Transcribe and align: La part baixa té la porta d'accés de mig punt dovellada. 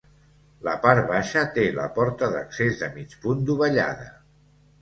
La 0.67 0.71
part 0.85 1.03
baixa 1.11 1.43
té 1.59 1.65
la 1.75 1.85
porta 1.99 2.31
d'accés 2.37 2.81
de 2.81 2.91
mig 2.97 3.15
punt 3.27 3.47
dovellada. 3.51 4.13